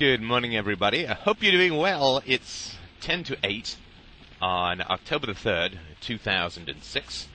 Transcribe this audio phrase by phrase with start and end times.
[0.00, 1.06] Good morning, everybody.
[1.06, 2.22] I hope you're doing well.
[2.24, 3.76] It's 10 to 8
[4.40, 7.28] on October the 3rd, 2006,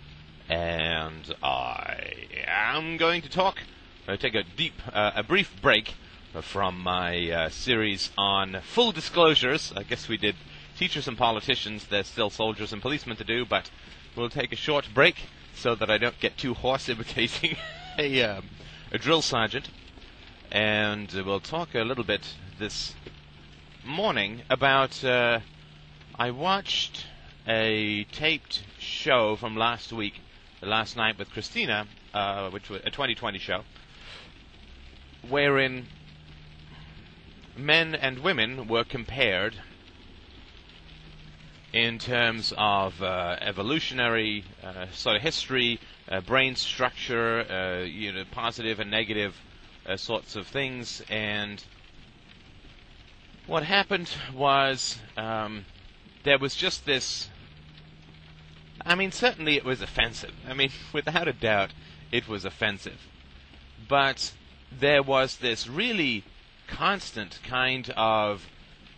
[0.49, 2.13] and I
[2.47, 3.59] am going to talk,
[4.07, 5.93] uh, take a deep, uh, a brief break
[6.41, 9.71] from my uh, series on full disclosures.
[9.77, 10.33] I guess we did
[10.75, 11.85] teachers and politicians.
[11.85, 13.69] There's still soldiers and policemen to do, but
[14.15, 15.17] we'll take a short break
[15.53, 17.57] so that I don't get too hoarse imitating
[17.99, 18.49] a, um,
[18.91, 19.70] a drill sergeant.
[20.52, 22.95] And we'll talk a little bit this
[23.84, 25.03] morning about.
[25.03, 25.39] Uh,
[26.17, 27.05] I watched
[27.48, 30.21] a taped show from last week,
[30.62, 33.63] last night with Christina, uh, which was a 2020 show,
[35.27, 35.88] wherein
[37.57, 39.55] men and women were compared
[41.73, 48.23] in terms of uh, evolutionary uh, sort of history, uh, brain structure, uh, you know,
[48.31, 49.35] positive and negative
[49.85, 51.62] uh, sorts of things, and
[53.48, 55.65] what happened was um,
[56.24, 57.29] there was just this.
[58.85, 60.34] I mean, certainly it was offensive.
[60.48, 61.71] I mean, without a doubt,
[62.12, 63.07] it was offensive.
[63.87, 64.34] But
[64.72, 66.24] there was this really
[66.68, 68.48] constant kind of.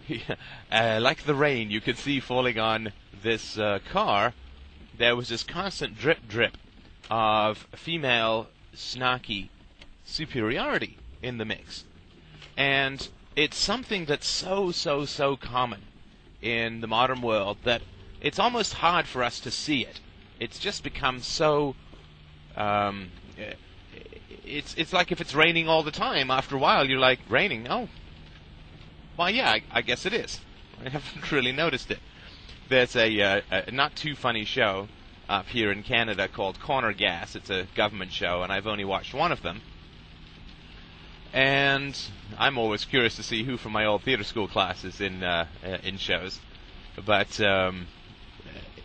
[0.72, 4.34] uh, like the rain you could see falling on this uh, car,
[4.98, 6.58] there was this constant drip drip
[7.10, 9.50] of female snarky
[10.06, 11.84] superiority in the mix.
[12.56, 15.84] And it's something that's so, so, so common
[16.42, 17.84] in the modern world that
[18.20, 20.00] it's almost hard for us to see it.
[20.40, 21.76] It's just become so.
[22.56, 23.12] Um,
[24.44, 26.32] it's it's like if it's raining all the time.
[26.32, 27.68] After a while, you're like, raining?
[27.70, 27.88] Oh,
[29.16, 30.42] well, yeah, I, I guess it is.
[30.86, 32.00] I haven't really noticed it.
[32.70, 34.88] There's a, uh, a not too funny show
[35.30, 37.36] up here in Canada called Corner Gas.
[37.36, 39.62] It's a government show, and I've only watched one of them
[41.34, 42.00] and
[42.38, 45.78] I'm always curious to see who from my old theater school classes in uh, uh,
[45.84, 46.40] in shows.
[47.06, 47.88] But um,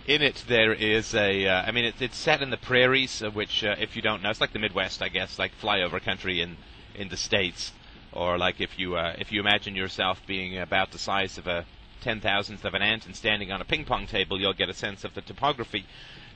[0.07, 1.47] in it there is a.
[1.47, 4.23] Uh, I mean, it, it's set in the prairies, uh, which, uh, if you don't
[4.23, 6.57] know, it's like the Midwest, I guess, like flyover country in
[6.95, 7.73] in the states,
[8.13, 11.65] or like if you uh, if you imagine yourself being about the size of a
[12.01, 14.75] ten thousandth of an ant and standing on a ping pong table, you'll get a
[14.75, 15.87] sense of the topography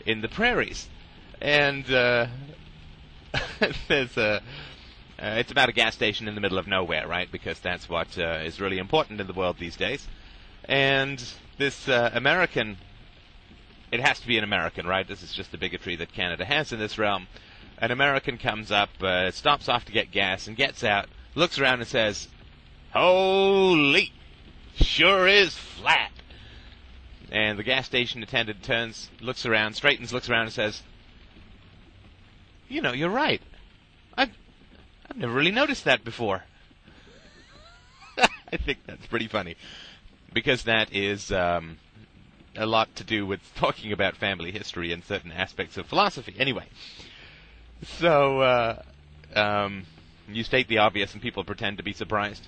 [0.05, 0.88] in the prairies.
[1.41, 1.84] And
[3.88, 4.43] there's a
[5.19, 7.31] uh, it's about a gas station in the middle of nowhere, right?
[7.31, 10.06] Because that's what uh, is really important in the world these days.
[10.65, 11.22] And
[11.59, 12.77] this uh, American,
[13.91, 15.09] it has to be an American, right?
[15.09, 17.28] This is just the bigotry that Canada has in this realm.
[17.78, 21.81] An American comes up, uh, stops off to get gas, and gets out, looks around
[21.81, 22.28] and says,
[22.93, 24.12] Holy!
[24.76, 26.12] Sure is flat!
[27.31, 30.82] And the gas station attendant turns, looks around, straightens, looks around, and says,
[32.69, 33.43] You know, you're right.
[35.11, 36.44] I've never really noticed that before.
[38.19, 39.56] I think that's pretty funny
[40.33, 41.78] because that is um,
[42.56, 46.34] a lot to do with talking about family history and certain aspects of philosophy.
[46.39, 46.67] Anyway,
[47.99, 48.83] so uh,
[49.34, 49.84] um,
[50.28, 52.47] you state the obvious and people pretend to be surprised.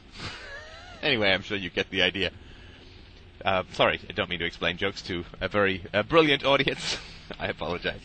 [1.03, 2.31] anyway, I'm sure you get the idea.
[3.45, 6.99] Uh, sorry, I don't mean to explain jokes to a very uh, brilliant audience.
[7.39, 8.01] I apologize.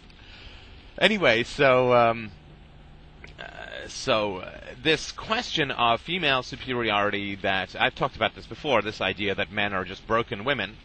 [0.99, 2.31] Anyway, so um,
[3.87, 4.51] so uh,
[4.81, 9.73] this question of female superiority that I've talked about this before, this idea that men
[9.73, 10.77] are just broken women,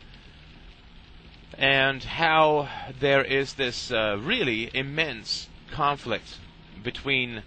[1.57, 2.69] and how
[3.01, 6.39] there is this uh, really immense conflict
[6.83, 7.43] between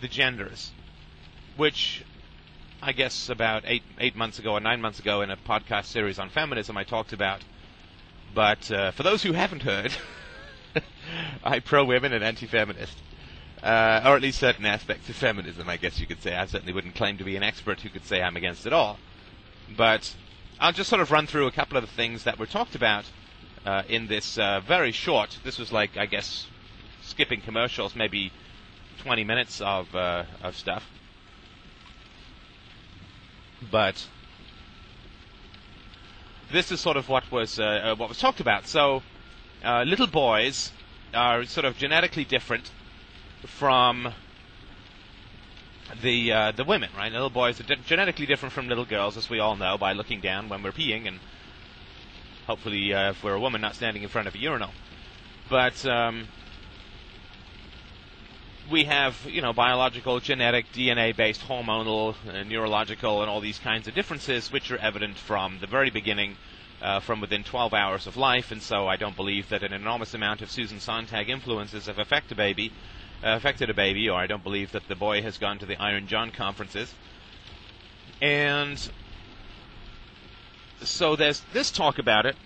[0.00, 0.72] the genders,
[1.56, 2.04] which
[2.82, 6.18] I guess about eight eight months ago or nine months ago in a podcast series
[6.18, 7.42] on feminism I talked about.
[8.34, 9.92] But uh, for those who haven't heard,
[11.44, 12.96] I'm pro women and anti feminist
[13.62, 16.34] uh, or at least certain aspects of feminism, I guess you could say.
[16.34, 18.98] I certainly wouldn't claim to be an expert who could say I'm against it all.
[19.76, 20.14] But
[20.58, 23.04] I'll just sort of run through a couple of the things that were talked about
[23.66, 26.46] uh, in this uh, very short, this was like, I guess,
[27.02, 28.32] skipping commercials, maybe
[29.02, 30.84] 20 minutes of, uh, of stuff.
[33.70, 34.06] But
[36.50, 38.66] this is sort of what was, uh, uh, what was talked about.
[38.66, 39.02] So,
[39.62, 40.72] little boys
[41.12, 42.70] are sort of genetically different
[43.46, 44.12] from
[46.02, 47.12] the uh, the women, right?
[47.12, 50.20] Little boys are di- genetically different from little girls, as we all know by looking
[50.20, 51.18] down when we're peeing, and
[52.46, 54.70] hopefully, uh, if we're a woman, not standing in front of a urinal.
[55.48, 56.28] But um,
[58.70, 63.94] we have, you know, biological, genetic, DNA-based, hormonal, uh, neurological, and all these kinds of
[63.94, 66.36] differences, which are evident from the very beginning.
[66.82, 70.14] Uh, from within 12 hours of life, and so I don't believe that an enormous
[70.14, 72.72] amount of Susan Sontag influences have affected a baby
[73.22, 76.06] affected a baby, or I don't believe that the boy has gone to the Iron
[76.06, 76.94] John conferences.
[78.20, 78.90] And
[80.82, 82.36] so there's this talk about it,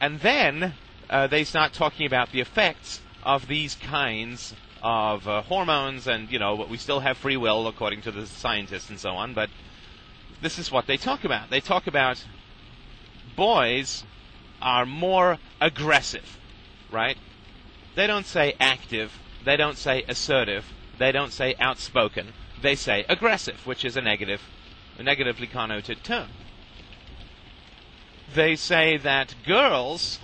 [0.00, 0.74] and then
[1.10, 6.38] uh, they start talking about the effects of these kinds of uh, hormones, and you
[6.38, 9.50] know, we still have free will according to the scientists and so on, but
[10.40, 11.50] this is what they talk about.
[11.50, 12.24] They talk about
[13.36, 14.04] boys
[14.62, 16.38] are more aggressive,
[16.90, 17.16] right?
[17.94, 19.12] They don't say active,
[19.44, 20.64] they don't say assertive,
[20.98, 24.42] they don't say outspoken, they say aggressive, which is a negative,
[24.98, 26.28] a negatively connoted term.
[28.34, 30.18] They say that girls,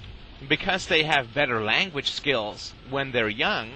[0.47, 3.71] because they have better language skills when they're young,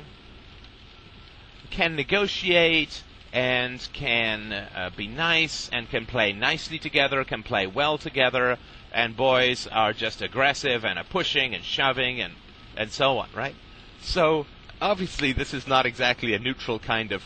[1.71, 3.03] can negotiate
[3.33, 8.59] and can uh, be nice and can play nicely together, can play well together,
[8.93, 12.35] and boys are just aggressive and are pushing and shoving and,
[12.77, 13.55] and so on, right?
[14.01, 14.47] So
[14.81, 17.23] obviously this is not exactly a neutral kind of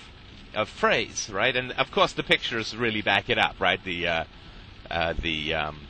[0.54, 1.56] of phrase, right?
[1.56, 3.82] And of course the pictures really back it up, right?
[3.82, 4.24] The uh,
[4.90, 5.80] uh, the um,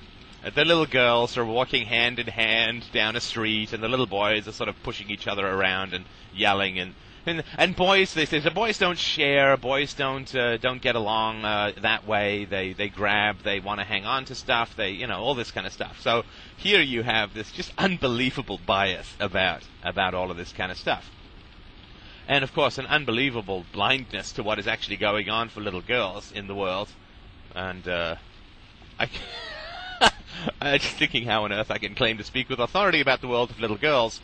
[0.55, 4.47] the little girls are walking hand in hand down a street, and the little boys
[4.47, 6.05] are sort of pushing each other around and
[6.35, 6.95] yelling and
[7.25, 9.57] and, and boys, they say the boys don't share.
[9.57, 12.45] Boys don't uh, don't get along uh, that way.
[12.45, 13.43] They they grab.
[13.45, 14.75] They want to hang on to stuff.
[14.77, 16.01] They you know all this kind of stuff.
[16.01, 16.25] So
[16.57, 21.09] here you have this just unbelievable bias about about all of this kind of stuff,
[22.29, 26.33] and of course an unbelievable blindness to what is actually going on for little girls
[26.33, 26.89] in the world.
[27.55, 28.17] And uh,
[28.99, 29.09] I.
[30.61, 33.29] I'm just thinking how on earth I can claim to speak with authority about the
[33.29, 34.21] world of little girls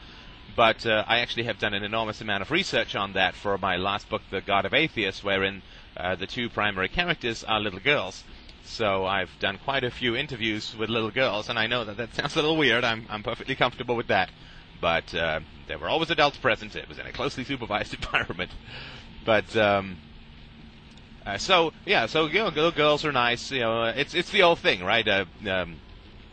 [0.58, 3.76] but uh, I actually have done an enormous amount of research on that for my
[3.76, 5.62] last book, The God of Atheists, wherein
[5.96, 8.24] uh, the two primary characters are little girls.
[8.64, 12.12] So I've done quite a few interviews with little girls, and I know that that
[12.16, 12.82] sounds a little weird.
[12.82, 14.30] I'm, I'm perfectly comfortable with that.
[14.80, 16.76] But uh, there were always adults present.
[16.76, 18.50] It was in a closely supervised environment.
[19.24, 19.96] But um,
[21.26, 23.50] uh, so yeah, so you know, little girls are nice.
[23.50, 25.06] You know, it's it's the old thing, right?
[25.06, 25.76] Uh, um,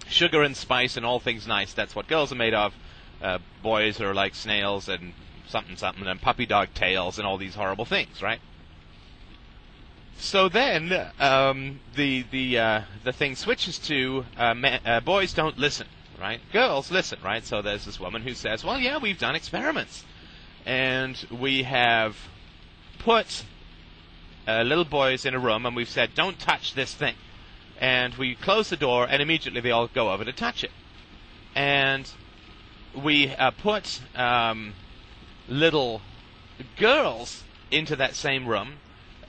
[0.07, 1.73] sugar and spice and all things nice.
[1.73, 2.73] That's what girls are made of
[3.21, 5.13] uh, boys are like snails and
[5.47, 8.39] something something and puppy dog tails and all these horrible things, right?
[10.17, 15.57] So then um, the the uh, the thing switches to uh, ma- uh, boys don't
[15.57, 15.87] listen,
[16.19, 16.39] right?
[16.51, 17.45] Girls listen, right?
[17.45, 20.03] So there's this woman who says, "Well, yeah, we've done experiments,
[20.65, 22.17] and we have
[22.99, 23.43] put
[24.47, 27.15] uh, little boys in a room, and we've said, don't touch this thing."
[27.79, 30.71] And we close the door, and immediately they all go over to touch it.
[31.53, 32.09] And
[32.95, 34.73] we uh, put um,
[35.49, 36.01] little
[36.77, 38.75] girls into that same room,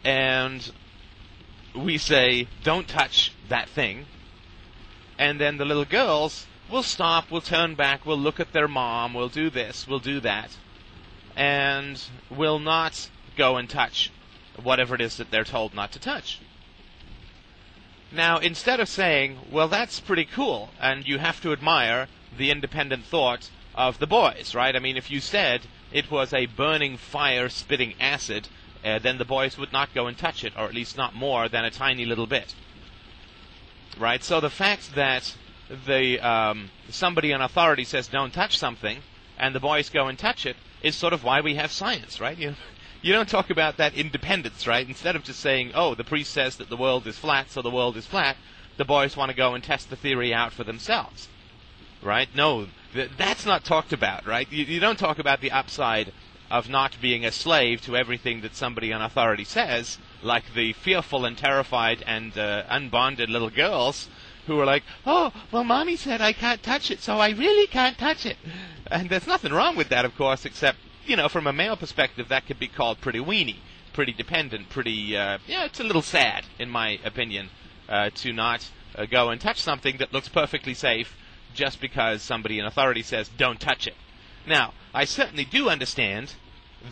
[0.05, 0.71] and
[1.75, 4.07] we say, "Don't touch that thing,"
[5.19, 9.15] and then the little girls will stop, we'll turn back, we'll look at their mom,
[9.15, 10.57] we'll do this, we'll do that,
[11.37, 14.11] and we'll not go and touch
[14.63, 16.41] whatever it is that they're told not to touch.
[18.13, 23.05] Now, instead of saying, well, that's pretty cool, and you have to admire the independent
[23.05, 24.75] thought of the boys, right?
[24.75, 28.49] I mean, if you said it was a burning fire spitting acid,
[28.85, 31.49] uh, then the boys would not go and touch it, or at least not more
[31.49, 32.55] than a tiny little bit.
[33.99, 34.23] Right?
[34.23, 35.35] So the fact that
[35.87, 38.99] the um, somebody in authority says don't touch something,
[39.39, 42.39] and the boys go and touch it, is sort of why we have science, right?
[42.39, 42.55] You,
[43.03, 44.87] you don't talk about that independence, right?
[44.87, 47.71] Instead of just saying, oh, the priest says that the world is flat, so the
[47.71, 48.37] world is flat,
[48.77, 51.29] the boys want to go and test the theory out for themselves.
[52.03, 52.29] Right?
[52.35, 52.67] No,
[53.17, 54.51] that's not talked about, right?
[54.51, 56.13] You, you don't talk about the upside
[56.51, 61.25] of not being a slave to everything that somebody on authority says, like the fearful
[61.25, 64.09] and terrified and uh, unbonded little girls
[64.47, 67.99] who are like, "Oh, well, mommy said I can't touch it, so I really can't
[67.99, 68.37] touch it."
[68.91, 72.29] And there's nothing wrong with that, of course, except you know, from a male perspective,
[72.29, 73.61] that could be called pretty weeny,
[73.93, 77.51] pretty dependent, pretty uh, yeah, it's a little sad, in my opinion,
[77.89, 81.17] uh, to not uh, go and touch something that looks perfectly safe
[81.55, 83.95] just because somebody in authority says, don't touch it.
[84.47, 86.35] Now, I certainly do understand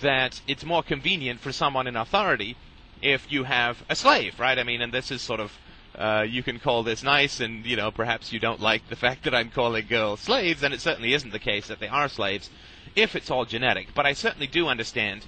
[0.00, 2.56] that it's more convenient for someone in authority
[3.02, 4.58] if you have a slave, right?
[4.58, 5.52] I mean, and this is sort of,
[5.96, 9.24] uh, you can call this nice, and, you know, perhaps you don't like the fact
[9.24, 12.50] that I'm calling girls slaves, and it certainly isn't the case that they are slaves,
[12.96, 13.88] if it's all genetic.
[13.94, 15.26] But I certainly do understand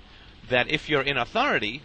[0.48, 1.82] that if you're in authority,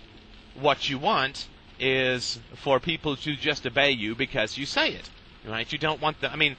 [0.59, 1.47] what you want
[1.79, 5.09] is for people to just obey you because you say it,
[5.47, 5.71] right?
[5.71, 6.55] You don't want the, I mean,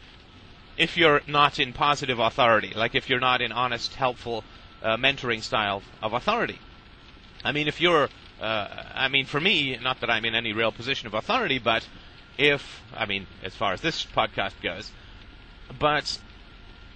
[0.76, 4.44] if you're not in positive authority, like if you're not in honest, helpful
[4.82, 6.58] uh, mentoring style of authority.
[7.44, 8.08] I mean, if you're,
[8.40, 11.86] uh, I mean, for me, not that I'm in any real position of authority, but
[12.38, 14.90] if, I mean, as far as this podcast goes,
[15.78, 16.18] but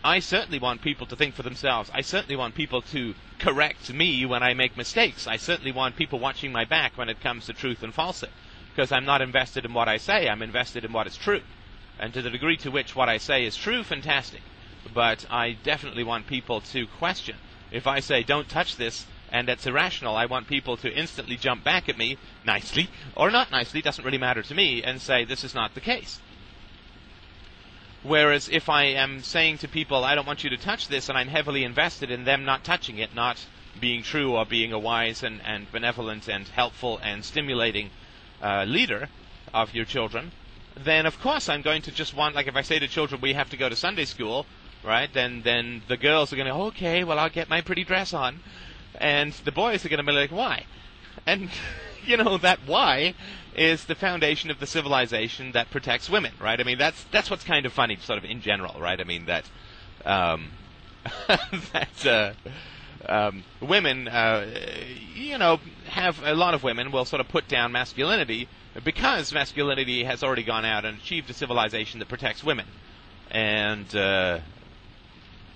[0.05, 1.91] I certainly want people to think for themselves.
[1.93, 5.27] I certainly want people to correct me when I make mistakes.
[5.27, 8.31] I certainly want people watching my back when it comes to truth and falsehood
[8.71, 10.29] because I'm not invested in what I say.
[10.29, 11.41] I'm invested in what is true.
[11.99, 14.43] And to the degree to which what I say is true, fantastic.
[14.93, 17.37] But I definitely want people to question.
[17.73, 21.65] If I say, don't touch this, and that's irrational, I want people to instantly jump
[21.65, 25.45] back at me, nicely, or not nicely, doesn't really matter to me, and say, this
[25.45, 26.21] is not the case.
[28.03, 31.19] Whereas if I am saying to people, I don't want you to touch this, and
[31.19, 33.45] I'm heavily invested in them not touching it, not
[33.81, 37.91] being true or being a wise and, and benevolent and helpful and stimulating
[38.43, 39.09] uh, leader
[39.53, 40.33] of your children,
[40.77, 43.33] then of course I'm going to just want, like if I say to children, we
[43.33, 44.47] have to go to Sunday school,
[44.85, 45.13] right?
[45.13, 48.41] Then then the girls are going to, okay, well I'll get my pretty dress on,
[49.01, 50.65] and the boys are going to be like, why?
[51.27, 51.51] And
[52.07, 53.15] you know that why
[53.55, 56.61] is the foundation of the civilization that protects women, right?
[56.61, 59.01] I mean that's that's what's kind of funny, sort of in general, right?
[59.01, 59.45] I mean that
[60.05, 60.51] um,
[61.73, 62.07] that.
[62.07, 62.33] Uh,
[63.09, 64.47] um, women, uh,
[65.15, 68.49] you know, have a lot of women will sort of put down masculinity
[68.85, 72.67] because masculinity has already gone out and achieved a civilization that protects women.
[73.31, 74.41] And uh,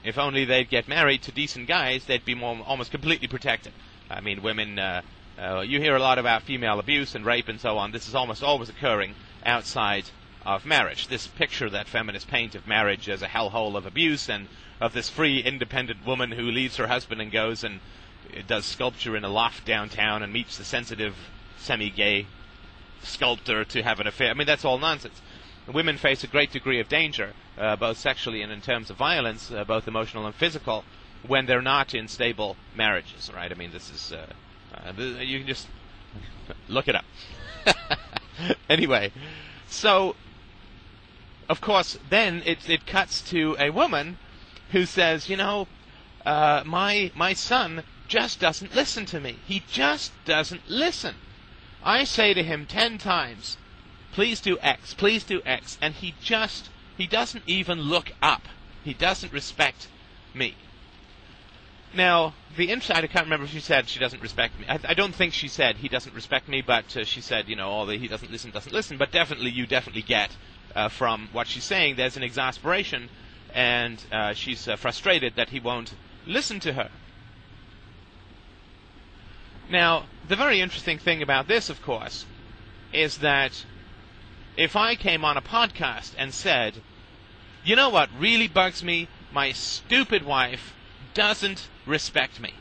[0.05, 3.73] if only they'd get married to decent guys, they'd be more, almost completely protected.
[4.11, 4.79] I mean, women.
[4.79, 5.03] Uh,
[5.39, 7.93] uh, you hear a lot about female abuse and rape and so on.
[7.93, 9.15] This is almost always occurring
[9.47, 10.05] outside
[10.45, 11.09] of marriage.
[11.09, 14.49] This picture that feminists paint of marriage as a hellhole of abuse and
[14.81, 17.81] of this free, independent woman who leaves her husband and goes and
[18.47, 21.15] does sculpture in a loft downtown and meets the sensitive,
[21.59, 22.27] semi-gay
[23.03, 24.31] sculptor to have an affair.
[24.31, 25.21] I mean, that's all nonsense.
[25.67, 29.51] Women face a great degree of danger, uh, both sexually and in terms of violence,
[29.51, 30.85] uh, both emotional and physical,
[31.27, 33.31] when they're not in stable marriages.
[33.35, 33.53] Right?
[33.53, 34.27] I mean, this is uh,
[34.75, 35.69] uh you can just
[36.69, 37.05] look it up.
[38.69, 39.13] anyway,
[39.69, 40.17] so
[41.49, 44.19] of course, then it it cuts to a woman
[44.73, 45.69] who says, you know,
[46.25, 49.37] uh, my my son just doesn't listen to me.
[49.47, 51.17] He just doesn't listen.
[51.83, 53.59] I say to him ten times,
[54.13, 58.43] please do X, please do X, and he just he doesn't even look up.
[58.85, 59.89] He doesn't respect
[60.35, 60.55] me.
[61.95, 64.67] Now, the inside, I can't remember if she said she doesn't respect me.
[64.69, 67.57] I, I don't think she said he doesn't respect me, but uh, she said, you
[67.57, 68.99] know, all the he doesn't listen, doesn't listen.
[68.99, 70.31] But definitely, you definitely get
[70.77, 73.09] uh, from what she's saying, there's an exasperation
[73.55, 75.95] and uh, she's uh, frustrated that he won't
[76.27, 76.91] listen to her.
[79.71, 82.27] Now, the very interesting thing about this, of course,
[82.93, 83.65] is that
[84.57, 86.75] if I came on a podcast and said,
[87.65, 89.09] you know what really bugs me?
[89.33, 90.75] My stupid wife
[91.15, 92.55] doesn't respect me.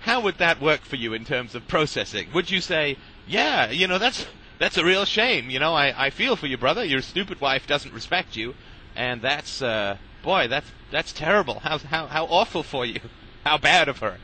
[0.00, 2.28] How would that work for you in terms of processing?
[2.32, 2.96] Would you say,
[3.26, 4.26] yeah, you know, that's
[4.58, 5.50] that's a real shame.
[5.50, 6.84] You know, I, I feel for you, brother.
[6.84, 8.54] Your stupid wife doesn't respect you
[8.98, 11.60] and that's uh, boy, that's that's terrible.
[11.60, 13.00] How how how awful for you.
[13.44, 14.18] How bad of her,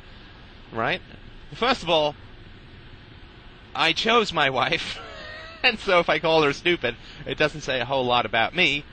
[0.70, 1.00] right?
[1.54, 2.14] First of all,
[3.74, 4.98] I chose my wife,
[5.64, 8.84] and so if I call her stupid, it doesn't say a whole lot about me.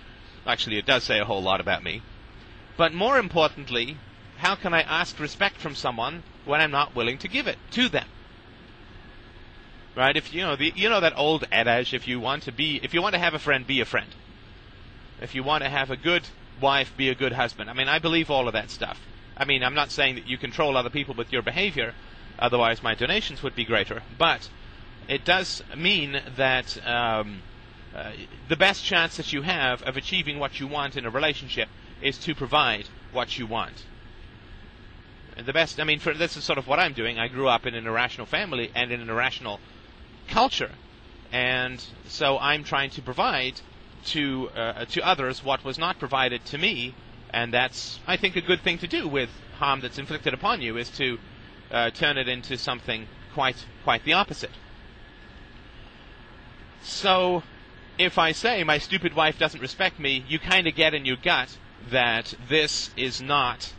[0.45, 2.01] Actually, it does say a whole lot about me.
[2.77, 3.97] But more importantly,
[4.37, 7.89] how can I ask respect from someone when I'm not willing to give it to
[7.89, 8.07] them?
[9.95, 10.17] Right?
[10.17, 12.93] If you know the you know that old adage, if you want to be if
[12.93, 14.07] you want to have a friend, be a friend
[15.21, 16.23] if you want to have a good
[16.59, 17.69] wife, be a good husband.
[17.69, 18.99] I mean, I believe all of that stuff.
[19.37, 21.93] I mean, I'm not saying that you control other people with your behavior,
[22.37, 24.01] otherwise my donations would be greater.
[24.17, 24.49] But
[25.07, 27.41] it does mean that um,
[27.95, 28.11] uh,
[28.47, 31.69] the best chance that you have of achieving what you want in a relationship
[32.01, 33.85] is to provide what you want.
[35.43, 37.17] The best, I mean, for, this is sort of what I'm doing.
[37.17, 39.59] I grew up in an irrational family and in an irrational
[40.27, 40.71] culture.
[41.31, 43.61] And so I'm trying to provide
[44.05, 46.95] to uh, to others what was not provided to me,
[47.29, 50.77] and that's I think a good thing to do with harm that's inflicted upon you
[50.77, 51.19] is to
[51.71, 54.51] uh, turn it into something quite quite the opposite.
[56.83, 57.43] So,
[57.97, 61.17] if I say my stupid wife doesn't respect me, you kind of get in your
[61.17, 61.57] gut
[61.89, 63.73] that this is not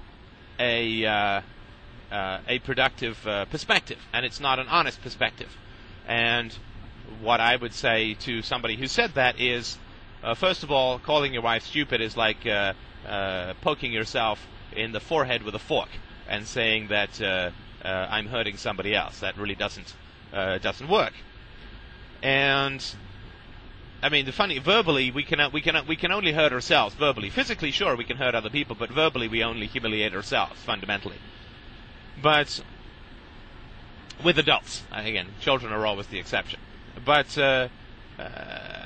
[0.59, 1.41] a uh,
[2.11, 5.57] uh, a productive uh, perspective, and it's not an honest perspective.
[6.07, 6.53] And
[7.23, 9.79] what I would say to somebody who said that is,
[10.23, 12.75] uh, first of all, calling your wife stupid is like uh,
[13.07, 15.89] uh, poking yourself in the forehead with a fork
[16.29, 17.21] and saying that
[17.85, 19.21] I'm hurting somebody else.
[19.21, 19.95] That really doesn't
[20.33, 21.15] doesn't work.
[22.23, 22.85] And
[24.03, 27.31] I mean, the funny verbally we can we can we can only hurt ourselves verbally.
[27.31, 31.19] Physically, sure, we can hurt other people, but verbally we only humiliate ourselves fundamentally.
[32.21, 32.63] But
[34.23, 36.61] with adults, again, children are always the exception.
[37.05, 37.69] But uh,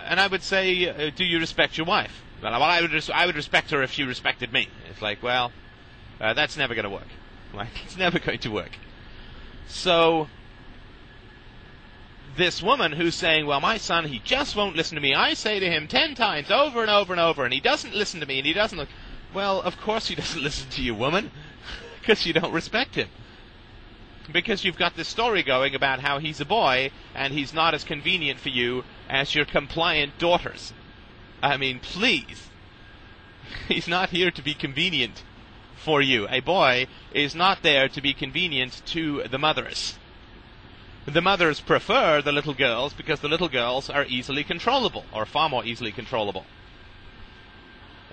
[0.07, 2.23] and I would say, uh, do you respect your wife?
[2.43, 4.69] Well, I would, res- I would respect her if she respected me.
[4.91, 5.53] It's like, well,
[6.21, 7.09] uh, that's never going to work.
[7.55, 8.73] Like, it's never going to work.
[9.67, 10.29] So,
[12.37, 15.15] this woman who's saying, well, my son, he just won't listen to me.
[15.15, 18.21] I say to him ten times over and over and over, and he doesn't listen
[18.21, 18.89] to me, and he doesn't look.
[19.35, 21.31] Well, of course he doesn't listen to you, woman,
[22.01, 23.09] because you don't respect him.
[24.33, 27.85] Because you've got this story going about how he's a boy, and he's not as
[27.85, 30.73] convenient for you as your compliant daughters.
[31.43, 32.49] I mean, please.
[33.69, 35.23] He's not here to be convenient
[35.77, 36.27] for you.
[36.29, 39.99] A boy is not there to be convenient to the mothers.
[41.07, 45.49] The mothers prefer the little girls because the little girls are easily controllable, or far
[45.49, 46.45] more easily controllable.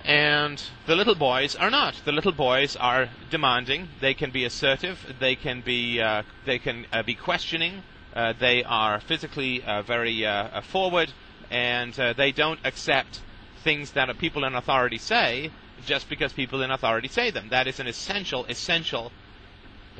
[0.04, 1.96] And the little boys are not.
[2.04, 3.88] The little boys are demanding.
[4.00, 5.16] They can be assertive.
[5.18, 7.82] They can be uh, they can uh, be questioning.
[8.14, 11.12] Uh, they are physically uh, very uh, forward,
[11.50, 13.22] and uh, they don't accept
[13.64, 15.50] things that people in authority say
[15.84, 17.48] just because people in authority say them.
[17.48, 19.10] That is an essential, essential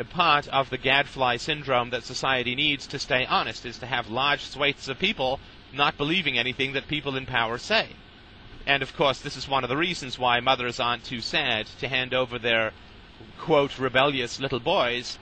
[0.03, 4.41] part of the gadfly syndrome that society needs to stay honest is to have large
[4.41, 5.39] swathes of people
[5.73, 7.87] not believing anything that people in power say.
[8.67, 11.89] And of course, this is one of the reasons why mothers aren't too sad to
[11.89, 12.73] hand over their,
[13.39, 15.19] quote, rebellious little boys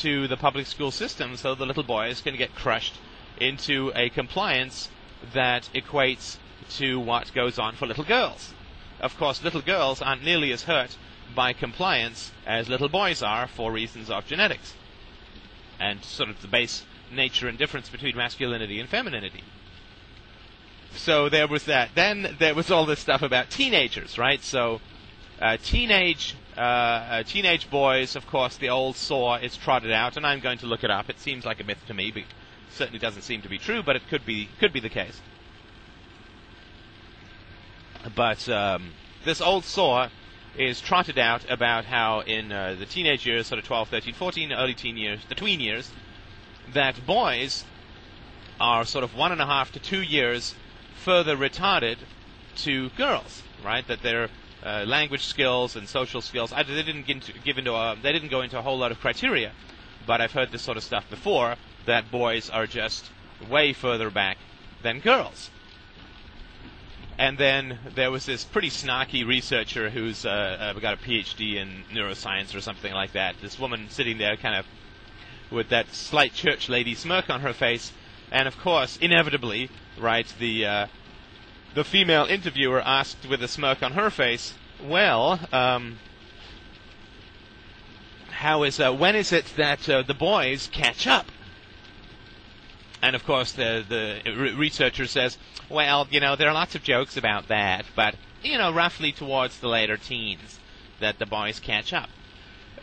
[0.00, 2.94] to the public school system so the little boys can get crushed
[3.38, 4.88] into a compliance
[5.32, 6.36] that equates
[6.70, 8.52] to what goes on for little girls.
[9.04, 10.96] Of course, little girls aren't nearly as hurt
[11.34, 14.72] by compliance as little boys are for reasons of genetics
[15.78, 19.44] and sort of the base nature and difference between masculinity and femininity.
[20.96, 21.90] So there was that.
[21.94, 24.42] Then there was all this stuff about teenagers, right?
[24.42, 24.80] So
[25.38, 30.26] uh, teenage uh, uh, teenage boys, of course, the old saw is trotted out, and
[30.26, 31.10] I'm going to look it up.
[31.10, 32.22] It seems like a myth to me, but
[32.70, 35.20] certainly doesn't seem to be true, but it could be could be the case.
[38.14, 38.92] But um,
[39.24, 40.08] this old saw
[40.56, 44.52] is trotted out about how in uh, the teenage years, sort of 12, 13, 14,
[44.52, 45.90] early teen years, the tween years,
[46.72, 47.64] that boys
[48.60, 50.54] are sort of one and a half to two years
[50.94, 51.96] further retarded
[52.56, 53.86] to girls, right?
[53.88, 54.28] That their
[54.64, 58.30] uh, language skills and social skills, I, they didn't into, give into a, they didn't
[58.30, 59.52] go into a whole lot of criteria,
[60.06, 63.10] but I've heard this sort of stuff before that boys are just
[63.50, 64.38] way further back
[64.82, 65.50] than girls.
[67.18, 71.84] And then there was this pretty snarky researcher who's uh, uh, got a PhD in
[71.92, 73.36] neuroscience or something like that.
[73.40, 74.66] This woman sitting there, kind of
[75.50, 77.92] with that slight church lady smirk on her face,
[78.32, 80.86] and of course, inevitably, right, the uh,
[81.74, 85.98] the female interviewer asked with a smirk on her face, "Well, um,
[88.30, 91.26] how is uh, when is it that uh, the boys catch up?"
[93.04, 95.36] And of course, the the researcher says,
[95.68, 99.60] well, you know, there are lots of jokes about that, but you know, roughly towards
[99.60, 100.58] the later teens,
[101.00, 102.08] that the boys catch up.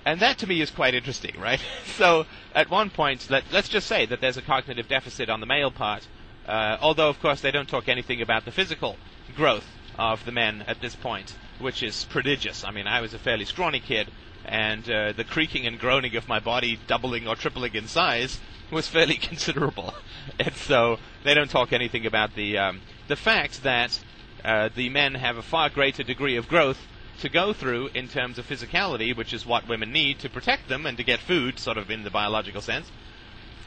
[0.06, 1.60] And that to me is quite interesting, right?
[1.98, 5.48] so at one point, let, us just say that there's a cognitive deficit on the
[5.48, 6.08] male part,
[6.48, 8.98] uh, although of course they don't talk anything about the physical
[9.36, 9.66] growth
[9.98, 12.64] of the men at this point, which is prodigious.
[12.64, 14.12] I mean, I was a fairly scrawny kid,
[14.46, 18.40] and uh, the creaking and groaning of my body doubling or tripling in size
[18.72, 19.94] was fairly considerable.
[20.40, 24.00] and so they don't talk anything about the um, the fact that
[24.44, 26.80] uh, the men have a far greater degree of growth
[27.20, 30.86] to go through in terms of physicality, which is what women need to protect them
[30.86, 32.90] and to get food, sort of in the biological sense.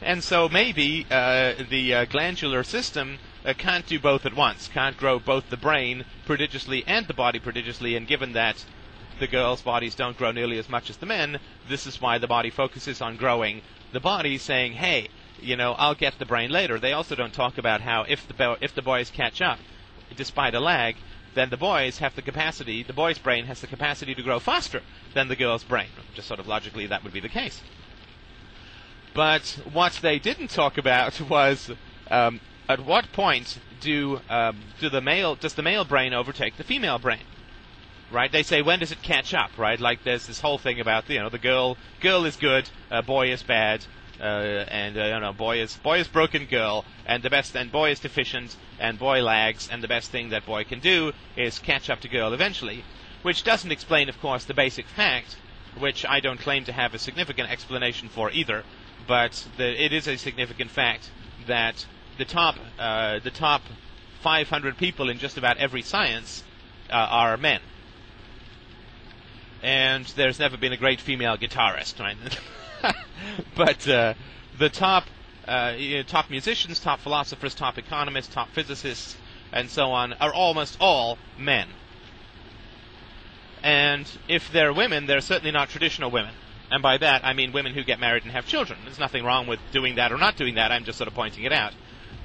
[0.01, 4.97] And so maybe uh, the uh, glandular system uh, can't do both at once, can't
[4.97, 8.65] grow both the brain prodigiously and the body prodigiously, and given that
[9.19, 12.27] the girls' bodies don't grow nearly as much as the men, this is why the
[12.27, 15.07] body focuses on growing the body saying, hey,
[15.41, 16.79] you know, I'll get the brain later.
[16.79, 19.59] They also don't talk about how if the if the boys catch up,
[20.15, 20.95] despite a lag,
[21.33, 24.81] then the boys have the capacity, the boy's brain has the capacity to grow faster
[25.13, 25.89] than the girl's brain.
[26.13, 27.61] Just sort of logically, that would be the case.
[29.13, 31.71] But what they didn't talk about was
[32.09, 36.63] um, at what point do um, do the male does the male brain overtake the
[36.63, 37.21] female brain?
[38.11, 38.31] Right?
[38.31, 39.79] They say when does it catch up, right?
[39.79, 43.31] Like there's this whole thing about you know the girl girl is good, uh, boy
[43.31, 43.85] is bad,
[44.19, 47.71] uh, and uh, you know boy is boy is broken girl, and the best and
[47.71, 51.59] boy is deficient, and boy lags, and the best thing that boy can do is
[51.59, 52.83] catch up to girl eventually,
[53.23, 55.35] which doesn't explain, of course, the basic fact,
[55.77, 58.63] which I don't claim to have a significant explanation for either,
[59.07, 61.09] but the, it is a significant fact
[61.47, 61.85] that
[62.17, 63.61] the top uh, the top
[64.21, 66.43] 500 people in just about every science
[66.89, 67.59] uh, are men
[69.61, 72.17] and there's never been a great female guitarist, right?
[73.55, 74.13] but uh,
[74.57, 75.05] the top
[75.47, 79.15] uh, you know, top musicians, top philosophers, top economists, top physicists,
[79.51, 81.67] and so on are almost all men.
[83.63, 86.33] And if they're women, they're certainly not traditional women.
[86.71, 88.79] And by that, I mean women who get married and have children.
[88.83, 90.71] There's nothing wrong with doing that or not doing that.
[90.71, 91.73] I'm just sort of pointing it out.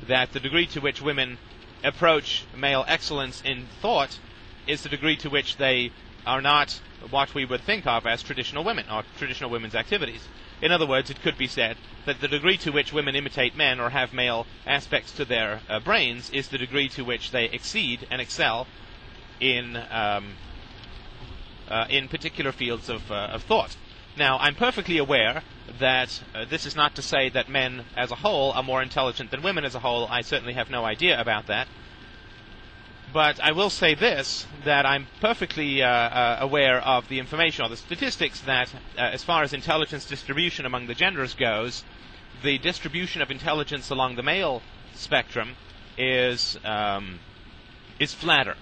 [0.08, 1.36] that the degree to which women
[1.84, 4.18] approach male excellence in thought
[4.66, 5.92] is the degree to which they
[6.26, 6.80] are not
[7.10, 10.28] what we would think of as traditional women or traditional women's activities.
[10.62, 13.80] In other words, it could be said that the degree to which women imitate men
[13.80, 18.06] or have male aspects to their uh, brains is the degree to which they exceed
[18.10, 18.66] and excel
[19.40, 20.34] in um,
[21.68, 23.76] uh, in particular fields of, uh, of thought.
[24.16, 25.42] Now, I'm perfectly aware
[25.78, 29.30] that uh, this is not to say that men as a whole are more intelligent
[29.30, 30.06] than women as a whole.
[30.08, 31.68] I certainly have no idea about that.
[33.12, 37.68] But I will say this that I'm perfectly uh, uh, aware of the information or
[37.68, 41.82] the statistics that, uh, as far as intelligence distribution among the genders goes,
[42.42, 44.62] the distribution of intelligence along the male
[44.94, 45.56] spectrum
[45.98, 47.18] is um,
[47.98, 48.56] is flatter,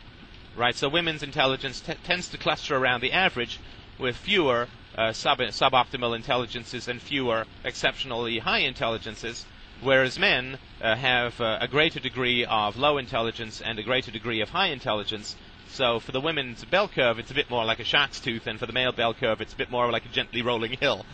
[0.57, 0.75] right?
[0.75, 3.61] So women's intelligence t- tends to cluster around the average,
[3.99, 9.45] with fewer uh, sub suboptimal intelligences and fewer exceptionally high intelligences
[9.81, 14.41] whereas men uh, have uh, a greater degree of low intelligence and a greater degree
[14.41, 15.37] of high intelligence.
[15.69, 18.59] So for the women's bell curve, it's a bit more like a shark's tooth, and
[18.59, 21.05] for the male bell curve, it's a bit more like a gently rolling hill.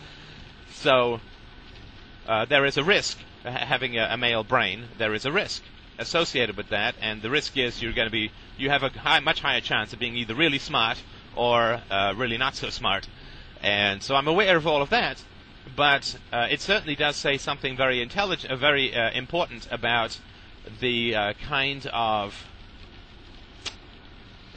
[0.70, 1.20] So
[2.26, 4.84] uh, there is a risk having a, a, male brain.
[4.96, 5.62] There is a risk
[5.98, 9.20] associated with that, and the risk is you're going to be you have a high,
[9.20, 11.02] much higher chance of being either really smart
[11.36, 13.06] or uh, really not so smart.
[13.60, 15.22] And so I'm aware of all of that
[15.76, 20.18] but uh, it certainly does say something very intelligent, uh, very uh, important about
[20.80, 22.46] the uh, kind of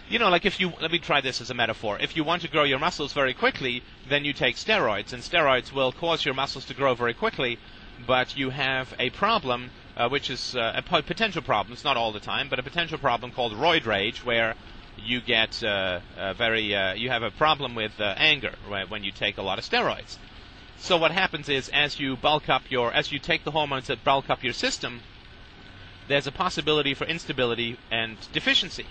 [0.09, 1.97] you know, like if you let me try this as a metaphor.
[1.99, 5.73] If you want to grow your muscles very quickly, then you take steroids, and steroids
[5.73, 7.59] will cause your muscles to grow very quickly.
[8.05, 11.73] But you have a problem, uh, which is uh, a potential problem.
[11.73, 14.55] It's not all the time, but a potential problem called roid rage, where
[14.97, 16.67] you get very
[16.97, 20.17] you have a problem with anger right, when you take a lot of steroids.
[20.79, 24.03] So what happens is, as you bulk up your, as you take the hormones that
[24.03, 25.01] bulk up your system,
[26.07, 28.85] there's a possibility for instability and deficiency.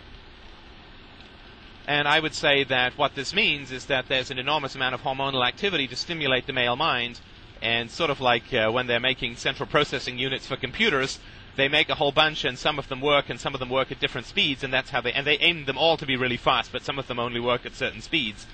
[1.87, 5.03] And I would say that what this means is that there's an enormous amount of
[5.03, 7.20] hormonal activity to stimulate the male mind,
[7.62, 11.20] and sort of like uh, when they're making central processing units for computers,
[11.55, 13.90] they make a whole bunch, and some of them work, and some of them work
[13.90, 16.37] at different speeds, and that's how they, and they aim them all to be really
[16.37, 18.46] fast, but some of them only work at certain speeds.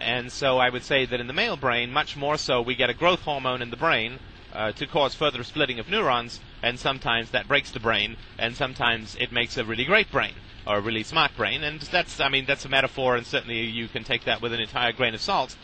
[0.00, 2.90] And so I would say that in the male brain, much more so, we get
[2.90, 4.18] a growth hormone in the brain
[4.52, 9.16] uh, to cause further splitting of neurons, and sometimes that breaks the brain, and sometimes
[9.20, 10.34] it makes a really great brain
[10.66, 11.62] or a really smart brain.
[11.62, 14.60] And that's, I mean, that's a metaphor, and certainly you can take that with an
[14.60, 15.56] entire grain of salt.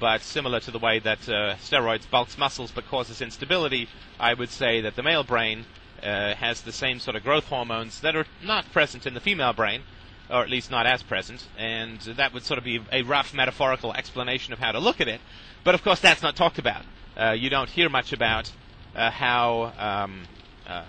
[0.00, 3.88] But similar to the way that uh, steroids bulks muscles but causes instability,
[4.20, 5.66] I would say that the male brain
[6.02, 9.52] uh, has the same sort of growth hormones that are not present in the female
[9.52, 9.82] brain
[10.30, 13.92] or at least not as present, and that would sort of be a rough metaphorical
[13.94, 15.20] explanation of how to look at it.
[15.64, 16.84] But of course, that's not talked about.
[17.16, 18.52] Uh, you don't hear much about
[18.94, 20.22] uh, how um,
[20.66, 20.84] uh,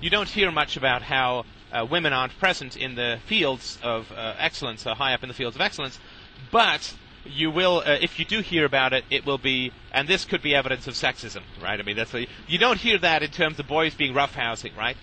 [0.00, 4.34] you don't hear much about how uh, women aren't present in the fields of uh,
[4.38, 5.98] excellence, or high up in the fields of excellence.
[6.50, 10.24] But you will, uh, if you do hear about it, it will be, and this
[10.24, 11.78] could be evidence of sexism, right?
[11.78, 14.96] I mean, that's what, you don't hear that in terms of boys being roughhousing, right?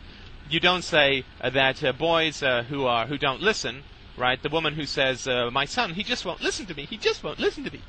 [0.49, 3.83] You don't say uh, that uh, boys uh, who are who don't listen,
[4.17, 4.41] right?
[4.41, 6.85] The woman who says, "My son, he just won't listen to me.
[6.85, 7.81] He just won't listen to me."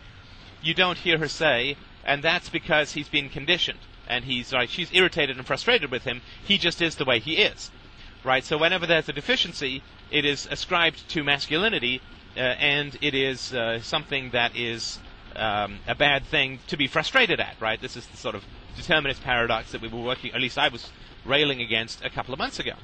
[0.61, 4.69] You don't hear her say, and that's because he's been conditioned, and he's right.
[4.69, 6.21] She's irritated and frustrated with him.
[6.45, 7.71] He just is the way he is,
[8.25, 8.45] right?
[8.45, 12.01] So whenever there's a deficiency, it is ascribed to masculinity,
[12.37, 14.99] uh, and it is uh, something that is
[15.37, 17.81] um, a bad thing to be frustrated at, right?
[17.81, 18.45] This is the sort of
[18.77, 20.33] determinist paradox that we were working.
[20.33, 20.91] At least I was
[21.29, 22.75] railing against a couple of months ago.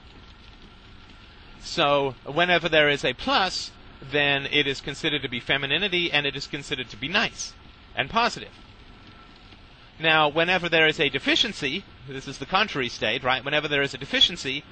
[1.60, 3.70] So whenever there is a plus,
[4.12, 7.54] then it is considered to be femininity and it is considered to be nice
[7.96, 8.52] and positive.
[9.98, 13.44] Now, whenever there is a deficiency, this is the contrary state, right?
[13.44, 14.64] Whenever there is a deficiency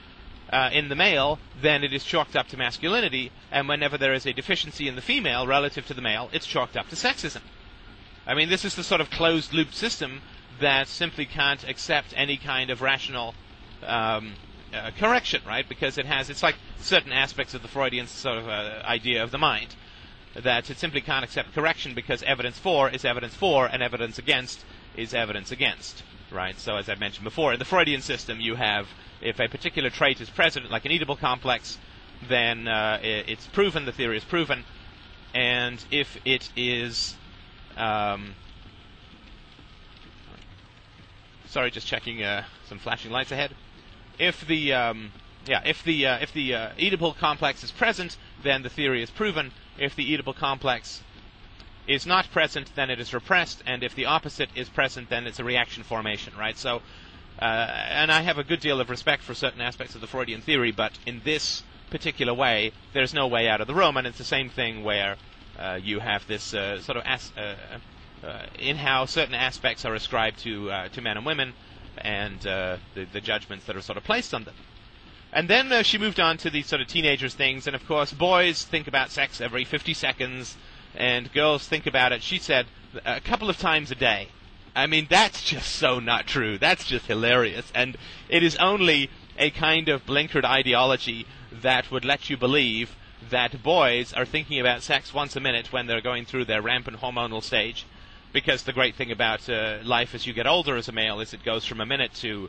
[0.53, 4.27] uh, in the male, then it is chalked up to masculinity, and whenever there is
[4.27, 7.41] a deficiency in the female relative to the male, it's chalked up to sexism.
[8.27, 10.21] I mean, this is the sort of closed loop system
[10.61, 13.35] that simply can't accept any kind of rational
[13.87, 14.35] um,
[14.73, 15.69] uh, correction, right?
[15.69, 19.31] Because it has, it's like certain aspects of the Freudian sort of uh, idea of
[19.31, 19.75] the mind.
[20.35, 24.65] That it simply can't accept correction because evidence for is evidence for and evidence against
[24.97, 26.59] is evidence against, right?
[26.59, 28.89] So as I mentioned before, in the Freudian system you have,
[29.21, 31.79] if a particular trait is present, like an Oedipal complex,
[32.29, 34.65] then uh, it's proven, the theory is proven,
[35.35, 37.15] and if it is
[37.77, 38.35] um,
[41.47, 43.55] sorry, just checking uh, some flashing lights ahead
[44.19, 45.13] if the um,
[45.47, 49.11] yeah, if the uh, if the uh, Oedipal complex is present, then the theory is
[49.11, 49.53] proven.
[49.79, 51.03] If the Oedipal complex
[51.87, 55.41] is not present, then it is repressed, and if the opposite is present, then it's
[55.41, 56.57] a reaction formation, right?
[56.57, 56.81] So
[57.41, 60.41] uh, and I have a good deal of respect for certain aspects of the Freudian
[60.43, 64.19] theory, but in this particular way, there's no way out of the room, and it's
[64.19, 65.17] the same thing where
[65.59, 67.55] uh, you have this uh, sort of as- uh,
[68.25, 71.55] uh, in how certain aspects are ascribed to uh, to men and women,
[71.99, 74.55] and the, the judgments that are sort of placed on them.
[75.33, 78.13] And then uh, she moved on to these sort of teenagers things, and of course,
[78.13, 80.57] boys think about sex every 50 seconds,
[80.95, 82.67] and girls think about it, she said,
[83.07, 84.29] a couple of times a day.
[84.75, 86.59] I mean, that's just so not true.
[86.59, 87.71] That's just hilarious.
[87.75, 87.97] And
[88.29, 92.97] it is only a kind of blinkered ideology that would let you believe
[93.31, 97.01] that boys are thinking about sex once a minute when they're going through their rampant
[97.01, 97.87] hormonal stage.
[98.33, 101.35] Because the great thing about uh, life as you get older as a male is
[101.35, 102.49] it goes from a minute to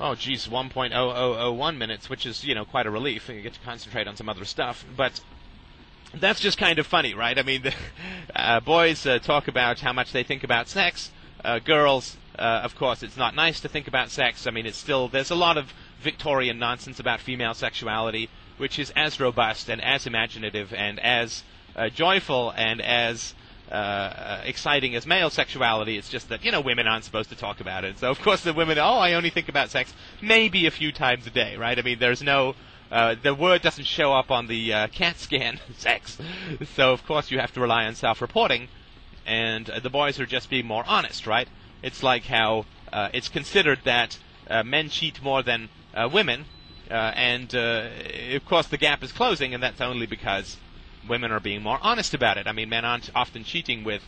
[0.00, 4.08] oh geez 1.0001 minutes which is you know quite a relief you get to concentrate
[4.08, 5.20] on some other stuff but
[6.14, 7.38] that's just kind of funny, right?
[7.38, 7.74] I mean, the,
[8.36, 11.10] uh, boys uh, talk about how much they think about sex.
[11.44, 14.46] Uh, girls, uh, of course, it's not nice to think about sex.
[14.46, 18.92] I mean, it's still there's a lot of Victorian nonsense about female sexuality, which is
[18.94, 21.42] as robust and as imaginative and as
[21.74, 23.34] uh, joyful and as
[23.72, 25.96] uh, exciting as male sexuality.
[25.96, 27.98] It's just that you know women aren't supposed to talk about it.
[27.98, 31.26] So of course the women, oh, I only think about sex maybe a few times
[31.26, 31.78] a day, right?
[31.78, 32.54] I mean, there's no
[32.92, 36.18] uh, the word doesn't show up on the uh, CAT scan, sex.
[36.74, 38.68] So, of course, you have to rely on self reporting,
[39.26, 41.48] and uh, the boys are just being more honest, right?
[41.82, 44.18] It's like how uh, it's considered that
[44.50, 45.70] uh, men cheat more than
[46.12, 46.44] women,
[46.90, 50.58] and of course, the gap is closing, and that's only because
[51.08, 52.46] women are being more honest about it.
[52.46, 54.02] I mean, men aren't often cheating with,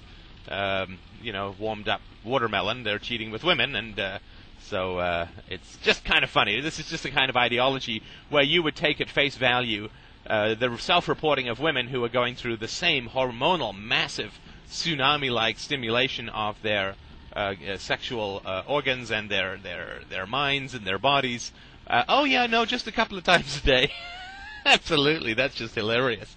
[0.49, 4.21] um, you know, warmed up watermelon, they're cheating with women, and
[4.61, 6.61] so uh, it's just kind of funny.
[6.61, 9.91] This is just a kind of ideology where you would take at face value
[10.27, 14.39] uh, the self-reporting of women who are going through the same hormonal, massive,
[14.71, 16.95] tsunami-like stimulation of their
[17.37, 21.53] uh, uh sexual uh, organs and their their their minds and their bodies.
[21.87, 23.93] Uh, oh yeah, no, just a couple of times a day.
[24.65, 26.35] Absolutely, that's just hilarious.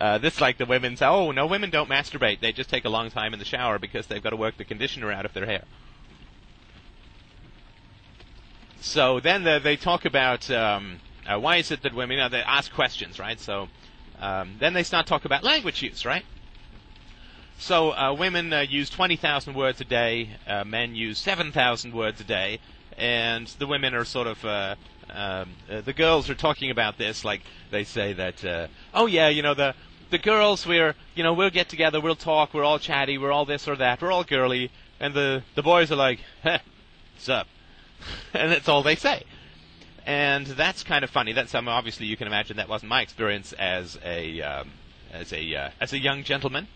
[0.00, 2.40] Uh, this like the women say, oh no, women don't masturbate.
[2.40, 4.64] They just take a long time in the shower because they've got to work the
[4.64, 5.64] conditioner out of their hair.
[8.80, 12.28] So then the, they talk about um, uh, why is it that women, you know,
[12.28, 13.40] they ask questions, right?
[13.40, 13.68] So
[14.20, 16.24] um, then they start talking about language use, right?
[17.58, 22.24] So uh, women uh, use 20,000 words a day, uh, men use 7,000 words a
[22.24, 22.60] day,
[22.98, 24.74] and the women are sort of, uh,
[25.14, 29.42] um, uh, the girls are talking about this, like they say that, oh yeah, you
[29.42, 29.74] know, the,
[30.10, 33.44] the girls, we're, you know, we'll get together, we'll talk, we're all chatty, we're all
[33.44, 36.58] this or that, we're all girly, and the, the boys are like, heh,
[37.14, 37.48] what's up?
[38.34, 39.24] and that's all they say.
[40.06, 41.32] And that's kind of funny.
[41.32, 44.70] That's um, obviously you can imagine that wasn't my experience as a um,
[45.12, 46.68] as a uh, as a young gentleman,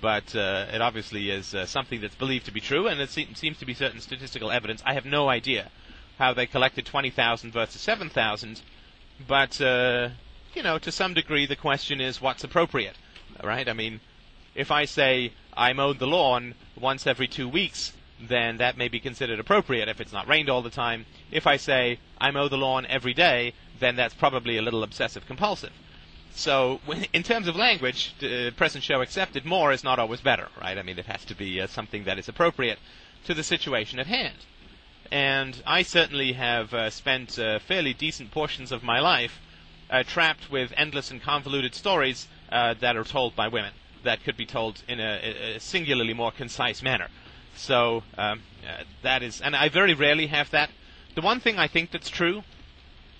[0.00, 3.34] but uh, it obviously is uh, something that's believed to be true, and it se-
[3.34, 4.82] seems to be certain statistical evidence.
[4.86, 5.70] I have no idea
[6.20, 8.60] how they collected twenty thousand versus seven thousand,
[9.26, 10.10] but uh,
[10.54, 12.96] you know, to some degree, the question is what's appropriate,
[13.42, 13.66] right?
[13.66, 14.00] I mean,
[14.54, 19.00] if I say I mowed the lawn once every two weeks, then that may be
[19.00, 21.06] considered appropriate if it's not rained all the time.
[21.30, 25.26] If I say I mow the lawn every day, then that's probably a little obsessive
[25.26, 25.72] compulsive.
[26.32, 26.80] So,
[27.14, 30.76] in terms of language, uh, present show accepted, more is not always better, right?
[30.76, 32.78] I mean, it has to be uh, something that is appropriate
[33.24, 34.36] to the situation at hand.
[35.10, 39.40] And I certainly have uh, spent uh, fairly decent portions of my life
[39.90, 43.72] uh, trapped with endless and convoluted stories uh, that are told by women
[44.04, 47.08] that could be told in a, a singularly more concise manner.
[47.56, 50.70] So um, uh, that is, and I very rarely have that.
[51.16, 52.44] The one thing I think that's true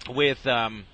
[0.08, 0.84] with um,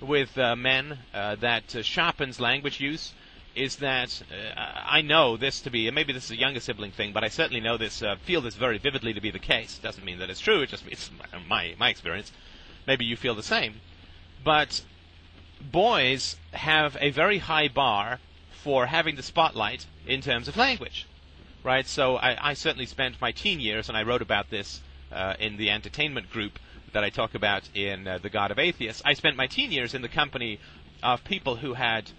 [0.00, 3.12] with uh, men that sharpens language use
[3.54, 6.92] is that uh, I know this to be, and maybe this is a younger sibling
[6.92, 9.78] thing, but I certainly know this, uh, feel this very vividly to be the case.
[9.78, 10.62] It doesn't mean that it's true.
[10.62, 11.10] It just it's
[11.48, 12.32] my my experience.
[12.86, 13.80] Maybe you feel the same,
[14.42, 14.82] but
[15.60, 18.18] boys have a very high bar
[18.50, 21.06] for having the spotlight in terms of language
[21.62, 21.86] right?
[21.86, 25.56] So I, I certainly spent my teen years, and I wrote about this uh, in
[25.56, 26.58] the entertainment group
[26.92, 29.02] that I talk about in uh, The God of Atheists.
[29.04, 30.60] I spent my teen years in the company
[31.02, 32.10] of people who had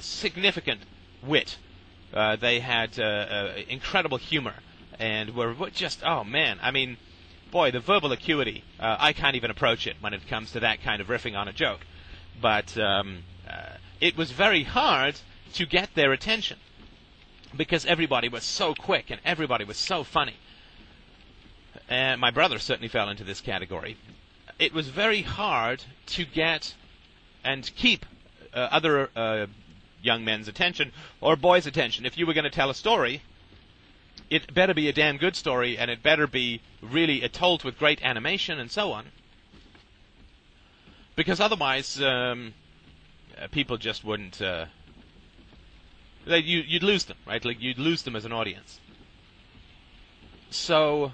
[0.00, 0.80] significant
[1.22, 1.58] wit.
[2.12, 4.54] Uh, they had uh, uh, incredible humor,
[4.98, 6.96] and were just, oh man, I mean,
[7.50, 11.00] boy, the verbal acuity, I can't even approach it when it comes to that kind
[11.00, 11.80] of riffing on a joke.
[12.40, 13.24] But um,
[14.00, 15.16] it was very hard
[15.54, 16.58] to get their attention
[17.56, 20.36] because everybody was so quick and everybody was so funny.
[21.88, 23.96] And my brother certainly fell into this category.
[24.58, 26.74] It was very hard to get
[27.42, 28.06] and keep
[28.52, 29.46] uh, other uh,
[30.02, 32.06] young men's attention or boys' attention.
[32.06, 33.22] If you were going to tell a story,
[34.28, 38.02] it better be a damn good story, and it better be really told with great
[38.02, 39.06] animation and so on.
[41.16, 42.54] Because otherwise, um,
[43.40, 44.40] uh, people just wouldn't.
[44.40, 44.66] Uh,
[46.26, 47.44] they, you, you'd lose them, right?
[47.44, 48.78] Like you'd lose them as an audience.
[50.50, 51.12] So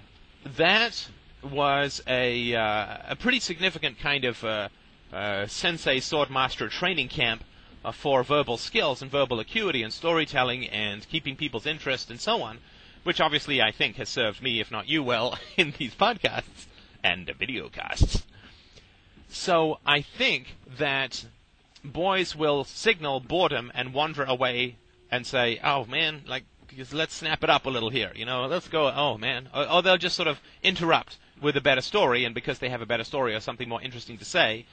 [0.56, 1.08] that
[1.42, 4.68] was a uh, a pretty significant kind of uh,
[5.12, 7.44] uh, sensei swordmaster training camp
[7.84, 12.42] uh, for verbal skills and verbal acuity and storytelling and keeping people's interest and so
[12.42, 12.58] on,
[13.04, 16.66] which obviously I think has served me, if not you, well in these podcasts
[17.02, 18.26] and video casts.
[19.28, 21.24] So I think that
[21.84, 24.76] boys will signal boredom and wander away
[25.10, 26.44] and say, "Oh man, like
[26.92, 28.90] let's snap it up a little here," you know, let's go.
[28.90, 32.58] Oh man, or, or they'll just sort of interrupt with a better story, and because
[32.58, 34.66] they have a better story or something more interesting to say,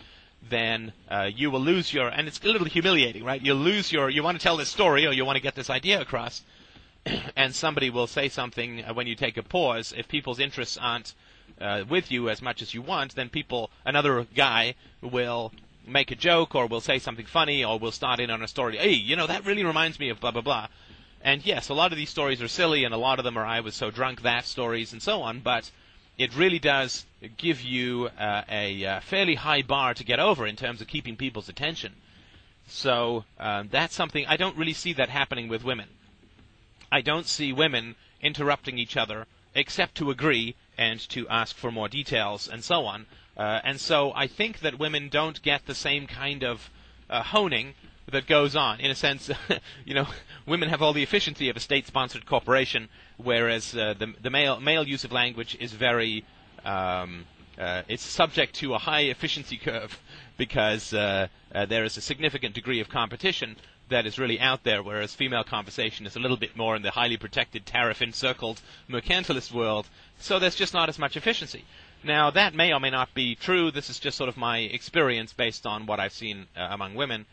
[0.49, 2.07] then uh, you will lose your.
[2.07, 3.41] And it's a little humiliating, right?
[3.41, 4.09] You'll lose your.
[4.09, 6.43] You want to tell this story or you want to get this idea across,
[7.35, 9.93] and somebody will say something uh, when you take a pause.
[9.95, 11.13] If people's interests aren't
[11.59, 15.51] uh, with you as much as you want, then people, another guy will
[15.85, 18.77] make a joke or will say something funny or will start in on a story.
[18.77, 20.67] Hey, you know that really reminds me of blah blah blah.
[21.21, 23.45] And yes, a lot of these stories are silly, and a lot of them are
[23.45, 25.39] I was so drunk that stories and so on.
[25.39, 25.71] But
[26.17, 27.05] it really does
[27.37, 31.15] give you uh, a uh, fairly high bar to get over in terms of keeping
[31.15, 31.93] people's attention.
[32.67, 35.89] So uh, that's something I don't really see that happening with women.
[36.91, 41.87] I don't see women interrupting each other except to agree and to ask for more
[41.87, 43.05] details and so on.
[43.35, 46.69] Uh, and so I think that women don't get the same kind of
[47.09, 47.73] uh, honing
[48.11, 48.79] that goes on.
[48.79, 49.29] In a sense,
[49.85, 50.07] you know,
[50.45, 54.87] women have all the efficiency of a state-sponsored corporation, whereas uh, the the male male
[54.87, 56.25] use of language is very
[56.65, 57.25] um,
[57.59, 59.99] uh, it's subject to a high efficiency curve
[60.37, 63.55] because uh, uh, there is a significant degree of competition
[63.89, 66.89] that is really out there, whereas female conversation is a little bit more in the
[66.91, 69.87] highly protected, tariff-encircled mercantilist world.
[70.19, 71.65] So there's just not as much efficiency.
[72.03, 73.71] Now that may or may not be true.
[73.71, 77.25] This is just sort of my experience based on what I've seen uh, among women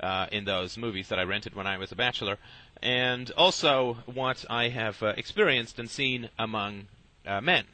[0.00, 2.38] uh, in those movies that I rented when I was a bachelor,
[2.82, 6.88] and also what I have uh, experienced and seen among
[7.26, 7.64] uh, men.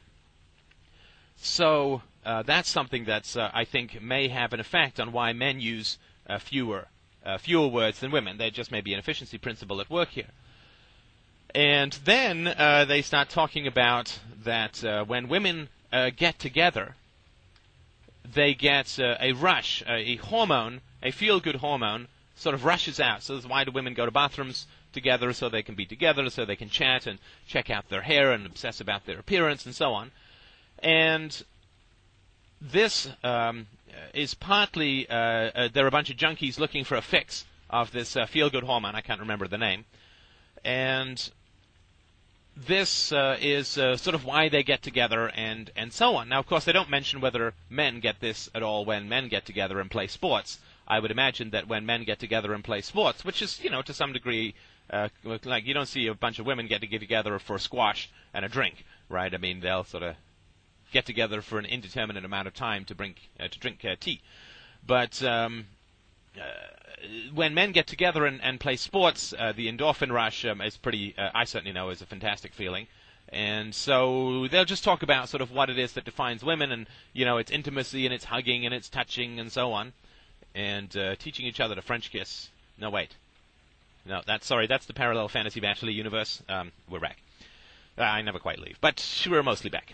[1.35, 5.59] So uh, that's something that uh, I think may have an effect on why men
[5.59, 6.87] use uh, fewer
[7.39, 8.37] fewer words than women.
[8.37, 10.27] There just may be an efficiency principle at work here.
[11.55, 12.53] And then
[12.89, 15.69] they start talking about that when women
[16.17, 16.97] get together,
[18.25, 22.09] they get a rush, a hormone, a feel-good hormone
[22.43, 23.23] sort of rushes out.
[23.23, 26.57] So why do women go to bathrooms together so they can be together, so they
[26.57, 30.11] can chat and check out their hair and obsess about their appearance and so on.
[30.79, 31.43] And
[32.61, 33.67] this um,
[34.13, 37.91] is partly uh, uh, there are a bunch of junkies looking for a fix of
[37.91, 38.93] this uh, feel-good hormone.
[38.93, 39.85] I can't remember the name,
[40.65, 41.31] and
[42.55, 46.29] this uh, is uh, sort of why they get together and and so on.
[46.29, 49.45] Now, of course, they don't mention whether men get this at all when men get
[49.45, 50.59] together and play sports.
[50.87, 53.81] I would imagine that when men get together and play sports, which is, you know,
[53.81, 54.53] to some degree,
[54.89, 58.09] uh, like you don't see a bunch of women get to get together for squash
[58.33, 59.33] and a drink, right?
[59.33, 60.15] I mean, they'll sort of
[60.91, 64.21] get together for an indeterminate amount of time to drink uh, to drink uh, tea.
[64.85, 65.67] But um,
[66.35, 66.41] uh,
[67.33, 71.15] when men get together and, and play sports, uh, the endorphin rush um, is pretty.
[71.17, 72.87] Uh, I certainly know is a fantastic feeling.
[73.29, 76.87] And so they'll just talk about sort of what it is that defines women, and
[77.13, 79.93] you know, it's intimacy and it's hugging and it's touching and so on
[80.55, 82.49] and uh, teaching each other to French kiss.
[82.77, 83.15] No, wait.
[84.05, 84.67] No, that's sorry.
[84.67, 86.41] That's the parallel fantasy bachelor universe.
[86.49, 87.17] Um, we're back.
[87.97, 89.93] Uh, I never quite leave, but we're mostly back.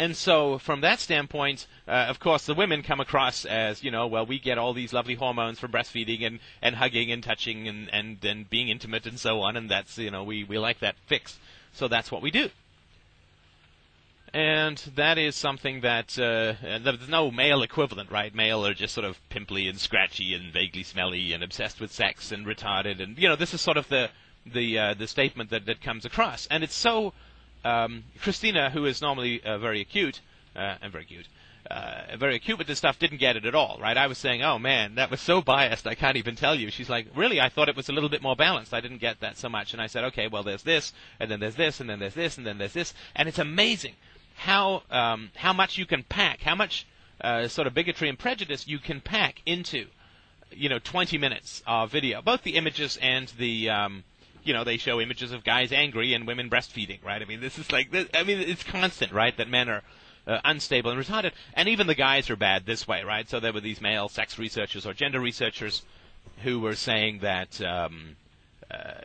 [0.00, 4.06] And so, from that standpoint, uh, of course, the women come across as, you know,
[4.06, 7.92] well, we get all these lovely hormones from breastfeeding and, and hugging and touching and,
[7.92, 10.94] and, and being intimate and so on, and that's, you know, we, we like that
[11.06, 11.40] fix.
[11.72, 12.50] So that's what we do
[14.34, 18.34] and that is something that uh, there's no male equivalent, right?
[18.34, 22.32] Male are just sort of pimply and scratchy and vaguely smelly and obsessed with sex
[22.32, 24.10] and retarded, and you know this is sort of the
[24.46, 27.12] the uh, the statement that that comes across, and it's so.
[27.64, 30.20] Um, Christina, who is normally uh, very acute
[30.54, 31.26] uh, and very cute,
[31.68, 33.96] uh, very acute with this stuff, didn't get it at all, right?
[33.96, 36.70] I was saying, oh man, that was so biased, I can't even tell you.
[36.70, 37.40] She's like, really?
[37.40, 38.72] I thought it was a little bit more balanced.
[38.72, 39.72] I didn't get that so much.
[39.72, 42.38] And I said, okay, well, there's this, and then there's this, and then there's this,
[42.38, 43.94] and then there's this, and it's amazing
[44.38, 46.86] how um, how much you can pack, how much
[47.20, 49.86] uh, sort of bigotry and prejudice you can pack into,
[50.52, 52.22] you know, 20 minutes of video.
[52.22, 54.04] Both the images and the, um,
[54.44, 57.20] you know, they show images of guys angry and women breastfeeding, right?
[57.20, 59.36] I mean, this is like, this, I mean, it's constant, right?
[59.36, 59.82] That men are
[60.26, 63.28] uh, unstable and retarded, and even the guys are bad this way, right?
[63.28, 65.82] So there were these male sex researchers or gender researchers
[66.44, 67.60] who were saying that.
[67.60, 68.16] Um,
[68.70, 69.00] uh,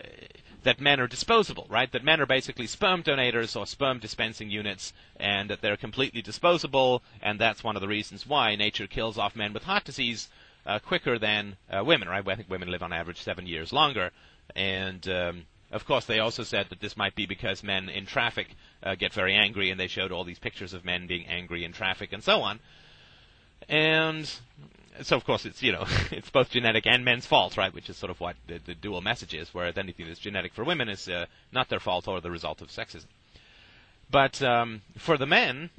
[0.63, 1.91] that men are disposable, right?
[1.91, 7.03] That men are basically sperm donators or sperm dispensing units, and that they're completely disposable,
[7.21, 10.29] and that's one of the reasons why nature kills off men with heart disease
[10.65, 12.27] uh, quicker than uh, women, right?
[12.27, 14.11] I think women live on average seven years longer,
[14.55, 18.55] and um, of course they also said that this might be because men in traffic
[18.81, 21.73] uh, get very angry, and they showed all these pictures of men being angry in
[21.73, 22.59] traffic and so on.
[23.69, 24.29] And
[25.01, 27.73] so of course it's you know it's both genetic and men's fault, right?
[27.73, 29.53] Which is sort of what the, the dual message is.
[29.53, 32.69] Whereas anything that's genetic for women is uh, not their fault or the result of
[32.69, 33.05] sexism.
[34.09, 35.69] But um, for the men,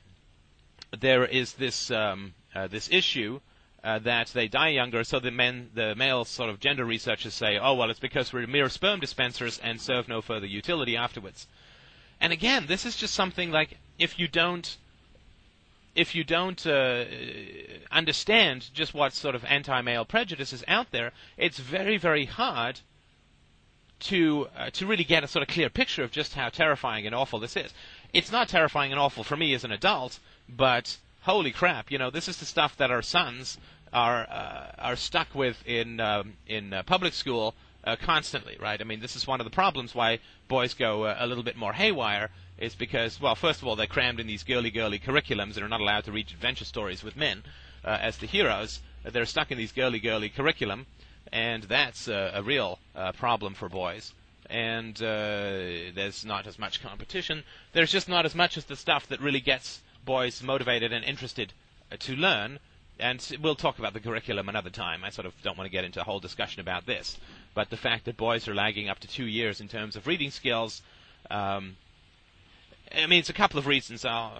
[0.99, 3.41] there is this um, uh, this issue
[3.85, 5.05] uh, that they die younger.
[5.05, 8.47] So the men, the male sort of gender researchers say, oh well, it's because we're
[8.47, 11.47] mere sperm dispensers and serve no further utility afterwards.
[12.21, 14.77] And again, this is just something like if you don't
[15.95, 17.05] if you don't uh,
[17.91, 22.81] understand just what sort of anti-male prejudice is out there, it's very, very hard
[24.01, 27.15] to uh, to really get a sort of clear picture of just how terrifying and
[27.15, 27.73] awful this is.
[28.13, 30.19] It's not terrifying and awful for me as an adult,
[30.49, 33.57] but holy crap, you know, this is the stuff that our sons
[33.93, 38.81] are uh, are stuck with in um, in uh, public school uh, constantly, right?
[38.81, 40.19] I mean, this is one of the problems why
[40.49, 43.87] boys go uh, a little bit more haywire is because, well, first of all, they're
[43.87, 47.17] crammed in these girly girly curriculums and are not allowed to read adventure stories with
[47.17, 47.43] men
[47.85, 48.81] uh, as the heroes.
[49.05, 50.87] They're stuck in these girly girly curriculum,
[51.33, 54.13] and that's uh, a real uh, problem for boys.
[54.49, 57.45] And uh, there's not as much competition.
[57.73, 61.53] There's just not as much as the stuff that really gets boys motivated and interested
[61.91, 62.61] uh, to learn.
[63.01, 65.03] And we'll talk about the curriculum another time.
[65.03, 67.19] I sort of don't want to get into a whole discussion about this.
[67.55, 70.31] But the fact that boys are lagging up to two years in terms of reading
[70.31, 70.83] skills
[71.31, 71.77] um,
[72.97, 74.05] I mean, it's a couple of reasons.
[74.05, 74.33] I'll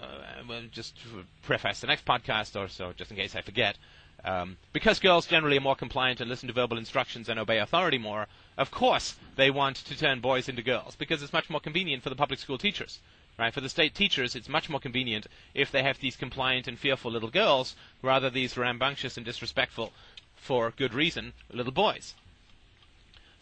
[0.49, 0.97] uh, just
[1.43, 3.77] preface the next podcast or so, just in case I forget.
[4.23, 7.99] Um, because girls generally are more compliant and listen to verbal instructions and obey authority
[7.99, 8.27] more,
[8.57, 12.09] of course they want to turn boys into girls because it's much more convenient for
[12.09, 12.99] the public school teachers.
[13.37, 13.53] Right?
[13.53, 17.11] For the state teachers, it's much more convenient if they have these compliant and fearful
[17.11, 19.91] little girls rather these rambunctious and disrespectful,
[20.35, 22.15] for good reason, little boys.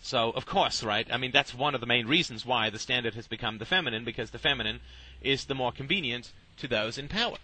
[0.05, 1.07] So, of course, right?
[1.09, 4.03] I mean, that's one of the main reasons why the standard has become the feminine,
[4.03, 4.81] because the feminine
[5.21, 7.37] is the more convenient to those in power.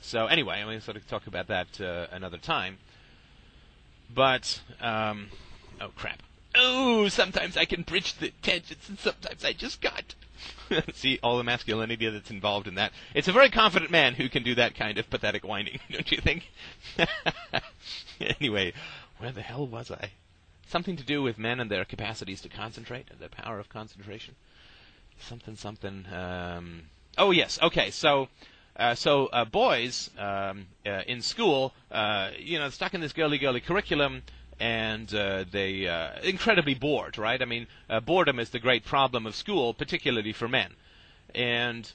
[0.00, 2.78] So, anyway, I'm going to sort of talk about that uh, another time.
[4.14, 5.30] But, um,
[5.80, 6.22] oh crap.
[6.54, 10.14] Oh, sometimes I can bridge the tangents, and sometimes I just can't.
[10.94, 12.92] See all the masculinity that's involved in that.
[13.14, 16.18] It's a very confident man who can do that kind of pathetic whining, don't you
[16.18, 16.52] think?
[18.20, 18.74] anyway,
[19.18, 20.12] where the hell was I?
[20.70, 24.36] Something to do with men and their capacities to concentrate, the power of concentration.
[25.18, 26.06] Something, something.
[26.12, 26.82] Um,
[27.18, 27.90] oh yes, okay.
[27.90, 28.28] So,
[28.76, 33.36] uh, so uh, boys um, uh, in school, uh, you know, stuck in this girly
[33.36, 34.22] girly curriculum,
[34.58, 37.42] and uh, they uh, incredibly bored, right?
[37.42, 37.66] I mean,
[38.04, 40.74] boredom is the great problem of school, particularly for men.
[41.34, 41.90] And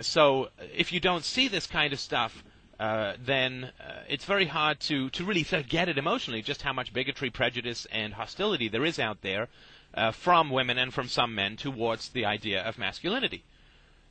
[0.00, 2.44] so, if you don't see this kind of stuff
[2.80, 6.62] uh, then uh, it's very hard to, to really sort of get it emotionally just
[6.62, 9.48] how much bigotry, prejudice, and hostility there is out there
[9.92, 13.44] uh, from women and from some men towards the idea of masculinity.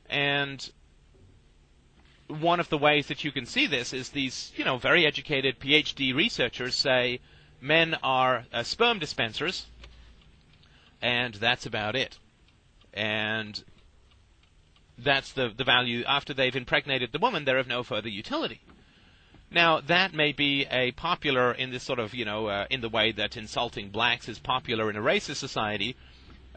[0.08, 0.70] And
[2.28, 5.58] one of the ways that you can see this is these, you know, very educated
[5.58, 7.18] PhD researchers say
[7.60, 9.66] men are uh, sperm dispensers,
[11.02, 12.20] and that's about it.
[12.94, 13.64] And
[15.02, 16.04] that's the, the value.
[16.04, 18.60] After they've impregnated the woman, they're of no further utility.
[19.50, 22.88] Now, that may be a popular in this sort of, you know, uh, in the
[22.88, 25.96] way that insulting blacks is popular in a racist society.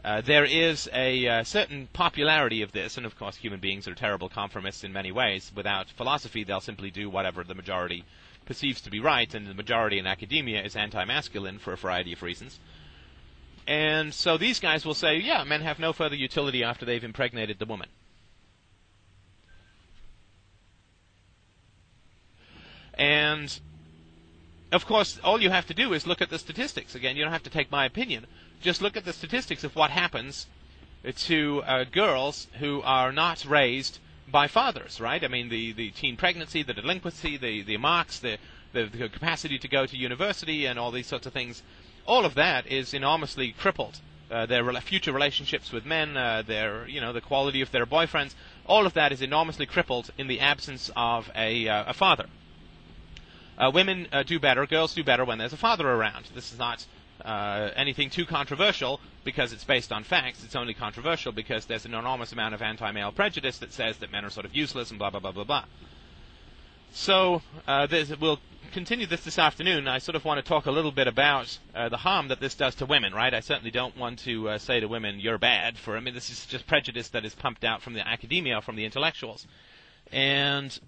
[0.04, 3.94] Uh, there is a uh, certain popularity of this, and of course, human beings are
[3.94, 5.50] terrible conformists in many ways.
[5.56, 8.04] Without philosophy, they'll simply do whatever the majority
[8.44, 12.12] perceives to be right, and the majority in academia is anti masculine for a variety
[12.12, 12.60] of reasons.
[13.66, 17.58] And so these guys will say, yeah, men have no further utility after they've impregnated
[17.58, 17.88] the woman.
[23.24, 23.60] And
[24.72, 26.94] of course, all you have to do is look at the statistics.
[26.94, 28.26] Again, you don't have to take my opinion.
[28.60, 30.46] Just look at the statistics of what happens
[31.28, 35.22] to uh, girls who are not raised by fathers, right?
[35.22, 38.38] I mean, the, the teen pregnancy, the delinquency, the, the marks, the,
[38.72, 41.62] the, the capacity to go to university, and all these sorts of things.
[42.06, 44.00] All of that is enormously crippled.
[44.30, 47.86] Uh, their re- future relationships with men, uh, their you know the quality of their
[47.86, 48.34] boyfriends,
[48.66, 52.26] all of that is enormously crippled in the absence of a, uh, a father
[53.58, 56.26] uh, women uh, do better, girls do better when there's a father around.
[56.34, 56.84] This is not
[57.24, 60.44] uh, anything too controversial because it's based on facts.
[60.44, 64.24] It's only controversial because there's an enormous amount of anti-male prejudice that says that men
[64.24, 65.64] are sort of useless and blah blah blah blah blah.
[66.92, 67.86] So uh,
[68.20, 68.38] we'll
[68.72, 69.88] continue this this afternoon.
[69.88, 72.54] I sort of want to talk a little bit about uh, the harm that this
[72.54, 73.32] does to women, right?
[73.32, 76.30] I certainly don't want to uh, say to women, "You're bad." For I mean, this
[76.30, 79.46] is just prejudice that is pumped out from the academia, from the intellectuals,
[80.12, 80.78] and.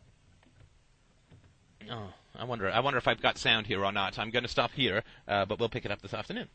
[1.89, 2.09] Oh.
[2.39, 2.71] I wonder.
[2.71, 4.19] I wonder if I've got sound here or not.
[4.19, 6.49] I'm going to stop here, uh, but we'll pick it up this afternoon.